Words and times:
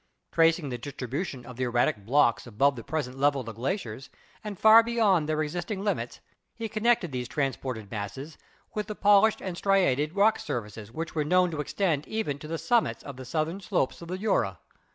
Tracing 0.31 0.69
the 0.69 0.79
distribution 0.79 1.45
of 1.45 1.57
the 1.57 1.65
erratic 1.65 2.07
blocks 2.07 2.47
above 2.47 2.75
the 2.75 2.83
present 2.83 3.19
level 3.19 3.41
of 3.41 3.45
the 3.45 3.51
glaciers, 3.53 4.09
and 4.43 4.57
far 4.57 4.81
beyond 4.81 5.29
their 5.29 5.43
existing 5.43 5.83
limits, 5.83 6.21
he 6.55 6.67
connected 6.67 7.11
these 7.11 7.27
transported 7.27 7.91
masses 7.91 8.35
with 8.73 8.87
the 8.87 8.95
pol 8.95 9.21
ished 9.25 9.41
and 9.45 9.55
striated 9.57 10.15
rock 10.15 10.39
surfaces 10.39 10.91
which 10.91 11.13
were 11.13 11.23
known 11.23 11.51
to 11.51 11.61
extend 11.61 12.07
even 12.07 12.39
to 12.39 12.47
the 12.47 12.57
summits 12.57 13.03
of 13.03 13.15
the 13.15 13.25
southern 13.25 13.61
slopes 13.61 14.01
of 14.01 14.07
the 14.07 14.17
Jura. 14.17 14.57